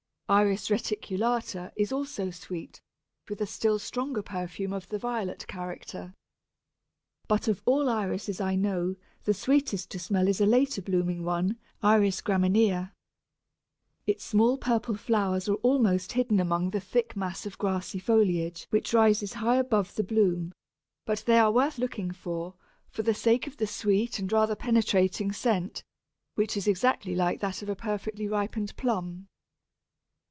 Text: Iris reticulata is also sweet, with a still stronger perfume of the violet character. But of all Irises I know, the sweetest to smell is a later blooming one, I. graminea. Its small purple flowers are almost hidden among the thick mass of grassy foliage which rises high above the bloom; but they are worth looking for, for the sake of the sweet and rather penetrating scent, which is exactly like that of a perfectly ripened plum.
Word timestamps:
Iris 0.31 0.69
reticulata 0.69 1.73
is 1.75 1.91
also 1.91 2.29
sweet, 2.31 2.79
with 3.27 3.41
a 3.41 3.45
still 3.45 3.77
stronger 3.77 4.21
perfume 4.23 4.71
of 4.71 4.87
the 4.87 4.97
violet 4.97 5.45
character. 5.47 6.13
But 7.27 7.49
of 7.49 7.61
all 7.65 7.89
Irises 7.89 8.39
I 8.39 8.55
know, 8.55 8.95
the 9.25 9.33
sweetest 9.33 9.91
to 9.91 9.99
smell 9.99 10.29
is 10.29 10.39
a 10.39 10.45
later 10.45 10.81
blooming 10.81 11.25
one, 11.25 11.57
I. 11.83 11.97
graminea. 11.99 12.93
Its 14.07 14.23
small 14.23 14.57
purple 14.57 14.95
flowers 14.95 15.49
are 15.49 15.55
almost 15.55 16.13
hidden 16.13 16.39
among 16.39 16.69
the 16.69 16.79
thick 16.79 17.17
mass 17.17 17.45
of 17.45 17.57
grassy 17.57 17.99
foliage 17.99 18.67
which 18.69 18.93
rises 18.93 19.33
high 19.33 19.57
above 19.57 19.95
the 19.95 20.03
bloom; 20.05 20.53
but 21.05 21.25
they 21.27 21.39
are 21.39 21.51
worth 21.51 21.77
looking 21.77 22.11
for, 22.11 22.53
for 22.87 23.03
the 23.03 23.13
sake 23.13 23.47
of 23.47 23.57
the 23.57 23.67
sweet 23.67 24.17
and 24.17 24.31
rather 24.31 24.55
penetrating 24.55 25.33
scent, 25.33 25.83
which 26.35 26.55
is 26.55 26.69
exactly 26.69 27.15
like 27.15 27.41
that 27.41 27.61
of 27.61 27.67
a 27.67 27.75
perfectly 27.75 28.29
ripened 28.29 28.73
plum. 28.77 29.27